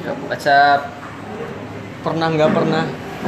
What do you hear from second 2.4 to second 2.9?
pernah.